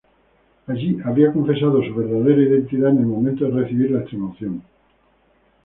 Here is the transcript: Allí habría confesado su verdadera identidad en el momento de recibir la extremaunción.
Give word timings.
Allí 0.65 0.97
habría 1.05 1.31
confesado 1.31 1.79
su 1.85 1.93
verdadera 1.93 2.41
identidad 2.41 2.89
en 2.89 2.97
el 3.01 3.05
momento 3.05 3.45
de 3.45 3.51
recibir 3.51 3.91
la 3.91 3.99
extremaunción. 3.99 4.63